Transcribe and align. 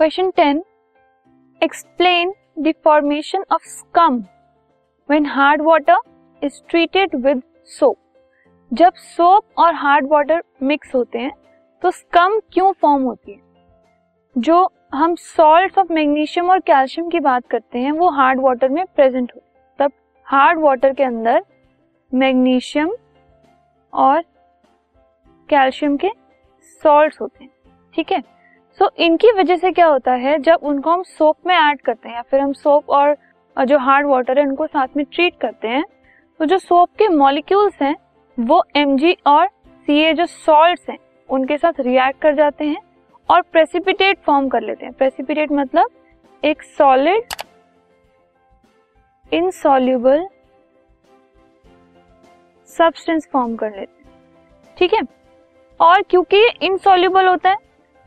Question 0.00 0.30
ten 0.30 0.62
explain 1.62 2.32
the 2.58 2.72
formation 2.84 3.44
of 3.52 3.62
scum 3.62 4.14
when 5.08 5.26
hard 5.26 5.62
water 5.62 5.96
is 6.42 6.60
treated 6.68 7.14
with 7.14 7.42
soap 7.64 7.96
जब 8.72 8.92
soap 8.94 9.44
और 9.58 9.74
hard 9.74 10.06
water 10.08 10.42
mix 10.62 10.94
होते 10.94 11.18
हैं 11.18 11.32
तो 11.82 11.90
scum 11.90 12.40
क्यों 12.52 12.72
form 12.72 13.02
होती 13.02 13.32
है? 13.32 13.40
जो 14.38 14.72
हम 14.94 15.14
सॉल्ट 15.14 15.78
ऑफ़ 15.78 15.92
मैग्नीशियम 15.92 16.50
और 16.50 16.60
कैल्शियम 16.60 17.08
की 17.08 17.20
बात 17.20 17.46
करते 17.46 17.78
हैं, 17.78 17.92
वो 17.92 18.10
हार्ड 18.10 18.40
वाटर 18.40 18.68
में 18.68 18.84
प्रेजेंट 18.86 19.32
हो। 19.36 19.42
तब 19.78 19.92
हार्ड 20.24 20.60
वाटर 20.60 20.94
के 20.94 21.04
अंदर 21.04 21.44
मैग्नीशियम 22.14 22.96
और 23.92 24.22
कैल्शियम 25.48 25.96
के 25.96 26.10
सॉल्ट्स 26.82 27.20
होते 27.20 27.44
हैं। 27.44 27.50
ठीक 27.94 28.12
है? 28.12 28.39
सो 28.80 28.86
so, 28.86 28.92
इनकी 28.96 29.30
वजह 29.32 29.56
से 29.56 29.70
क्या 29.72 29.86
होता 29.86 30.12
है 30.12 30.38
जब 30.38 30.60
उनको 30.62 30.90
हम 30.90 31.02
सोप 31.02 31.36
में 31.46 31.54
ऐड 31.54 31.80
करते 31.80 32.08
हैं 32.08 32.16
या 32.16 32.22
फिर 32.22 32.40
हम 32.40 32.52
सोप 32.52 32.90
और 32.90 33.16
जो 33.56 33.78
हार्ड 33.78 34.06
वाटर 34.06 34.38
है 34.38 34.44
उनको 34.46 34.66
साथ 34.66 34.96
में 34.96 35.04
ट्रीट 35.12 35.34
करते 35.40 35.68
हैं 35.68 35.84
तो 36.40 36.44
जो 36.44 36.58
सोप 36.58 36.88
के 36.98 37.08
मॉलिक्यूल्स 37.08 37.82
हैं 37.82 37.94
वो 38.38 38.62
एमजी 38.76 39.16
और 39.26 39.46
सीए 39.88 40.12
जो 40.12 40.26
सॉल्ट 40.26 40.90
हैं 40.90 40.98
उनके 41.28 41.56
साथ 41.56 41.80
रिएक्ट 41.80 42.20
कर 42.22 42.34
जाते 42.34 42.64
हैं 42.64 42.82
और 43.28 43.42
प्रेसिपिटेट 43.42 44.18
फॉर्म 44.18 44.48
कर 44.48 44.60
लेते 44.60 44.86
हैं। 44.86 44.92
प्रेसिपिटेट 44.94 45.52
मतलब 45.52 45.90
एक 46.44 46.62
सॉलिड 46.62 47.34
इनसॉल्युबल 49.32 50.26
सब्सटेंस 52.68 53.28
फॉर्म 53.32 53.56
कर 53.56 53.70
लेते 53.70 54.02
हैं। 54.02 54.12
ठीक 54.76 54.94
है? 54.94 55.00
और 55.80 56.02
क्योंकि 56.02 56.36
ये 56.36 56.52
इनसॉल्यूबल 56.62 57.28
होता 57.28 57.50
है 57.50 57.56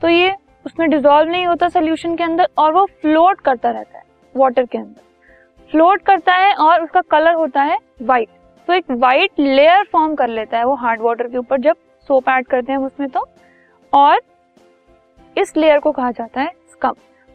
तो 0.02 0.10
ये 0.10 0.36
उसमें 0.66 0.90
डिजोल्व 0.90 1.30
नहीं 1.30 1.46
होता 1.48 1.68
सोल्यूशन 1.70 2.16
के 2.16 2.24
अंदर 2.24 2.48
और 2.58 2.74
वो 2.74 2.86
फ्लोट 3.02 3.42
करता 3.42 3.70
रहता 3.72 3.98
है 3.98 4.04
वाटर 4.36 4.66
के 4.66 4.78
अंदर। 4.78 5.02
फ्लोट 5.72 6.02
करता 6.02 6.34
है 6.36 6.54
और 6.56 6.84
उसका 6.84 7.02
कलर 7.02 7.34
होता 7.34 7.62
है 7.62 7.78
वाइट 8.02 8.30
तो 8.68 8.74
एक 8.74 8.92
वाइट 8.92 9.40
लेयर 9.40 9.84
फॉर्म 9.92 10.14
कर 10.16 10.28
लेता 10.30 10.58
है 10.58 10.66
वो 10.66 10.76
हार्ड 10.76 11.02
वाटर 11.02 11.28
के 11.28 11.38
ऊपर, 11.38 11.60
जब 11.60 11.76
सोप 12.10 12.30
ऐड 12.30 12.48
करते 12.48 12.72
हैं 12.72 12.80
उसमें 12.80 13.10
तो। 13.10 13.28
और 13.94 14.22
इस 15.36 15.56
लेयर 15.58 15.80
को 15.80 15.92
कहा 15.92 16.12
जाता 16.12 16.42
है 16.42 16.52
scum 16.72 16.94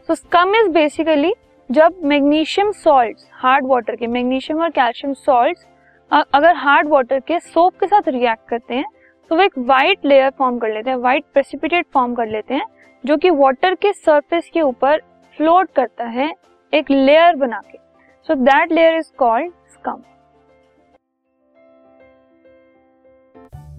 so 0.09 0.15
scum 0.15 0.55
is 0.55 0.69
basically 0.71 1.33
जब 1.69 1.95
मैग्नीशियम 2.03 2.71
सॉल्ट्स 2.73 3.29
हार्ड 3.33 3.65
वाटर 3.67 3.95
के 3.95 4.07
मैग्नीशियम 4.07 4.61
और 4.61 4.69
कैल्शियम 4.71 5.13
सॉल्ट्स 5.15 5.65
अगर 6.11 6.55
हार्ड 6.55 6.87
वाटर 6.89 7.19
के 7.19 7.39
सोप 7.39 7.73
के 7.79 7.87
साथ 7.87 8.07
रिएक्ट 8.07 8.47
करते 8.49 8.75
हैं 8.75 8.85
तो 9.31 9.35
वो 9.35 9.41
एक 9.41 9.57
वाइट 9.59 10.05
लेयर 10.05 10.29
फॉर्म 10.29 10.57
कर 10.59 10.73
लेते 10.73 10.89
हैं 10.89 10.97
वाइट 10.97 11.23
प्रेसिपिटेट 11.33 11.85
फॉर्म 11.93 12.15
कर 12.15 12.27
लेते 12.27 12.53
हैं। 12.53 12.65
जो 13.03 13.17
कि 13.17 13.29
वाटर 13.29 13.75
के 13.75 13.91
सरफेस 13.93 14.49
के 14.53 14.61
ऊपर 14.61 14.97
फ्लोट 15.37 15.69
करता 15.75 16.05
है, 16.05 16.33
एक 16.73 16.91
लेयर 16.91 17.35
बना 17.35 17.61
के। 17.71 17.77
So 18.27 18.35
that 18.35 18.71
layer 18.71 18.95
is 18.95 19.11
called 19.17 19.51
scum 19.73 20.01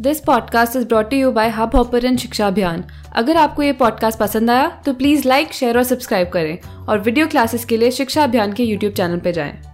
this 0.01 0.21
podcast 0.21 0.77
is 0.77 0.87
brought 0.89 1.13
you 1.13 1.33
by 1.33 1.49
Hubhopper 1.77 2.17
Shiksha 2.17 2.47
Abhiyan 2.47 2.85
अगर 3.17 3.37
आपको 3.37 3.63
ये 3.63 3.73
पॉडकास्ट 3.73 4.19
पसंद 4.19 4.51
आया 4.51 4.69
तो 4.87 4.95
प्लीज़ 4.95 5.29
लाइक 5.29 5.53
शेयर 5.53 5.77
और 5.77 5.83
सब्सक्राइब 5.85 6.29
करें। 6.29 6.87
और 6.89 6.99
वीडियो 6.99 7.27
क्लासेस 7.27 7.65
के 7.65 7.77
लिए 7.77 7.91
शिक्षा 7.91 8.25
अभियान 8.25 8.53
के 8.53 8.65
यूट्यूब 8.65 8.93
चैनल 8.93 9.21
पर 9.21 9.31
जाएँ। 9.31 9.70